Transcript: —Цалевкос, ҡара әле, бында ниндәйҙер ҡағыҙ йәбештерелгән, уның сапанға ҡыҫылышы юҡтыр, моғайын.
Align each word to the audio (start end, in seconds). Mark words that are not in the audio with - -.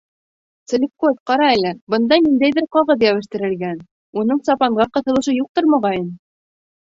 —Цалевкос, 0.71 1.17
ҡара 1.31 1.49
әле, 1.57 1.73
бында 1.95 2.17
ниндәйҙер 2.27 2.65
ҡағыҙ 2.77 3.05
йәбештерелгән, 3.07 3.77
уның 4.23 4.41
сапанға 4.49 4.87
ҡыҫылышы 4.97 5.35
юҡтыр, 5.37 5.69
моғайын. 5.75 6.09